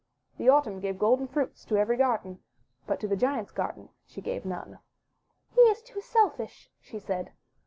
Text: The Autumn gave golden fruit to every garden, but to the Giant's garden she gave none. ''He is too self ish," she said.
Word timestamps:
The 0.39 0.49
Autumn 0.49 0.79
gave 0.79 0.97
golden 0.97 1.27
fruit 1.27 1.55
to 1.57 1.77
every 1.77 1.95
garden, 1.95 2.39
but 2.87 2.99
to 3.01 3.07
the 3.07 3.15
Giant's 3.15 3.51
garden 3.51 3.89
she 4.07 4.19
gave 4.19 4.45
none. 4.45 4.79
''He 5.55 5.61
is 5.71 5.83
too 5.83 6.01
self 6.01 6.39
ish," 6.39 6.71
she 6.79 6.97
said. 6.97 7.33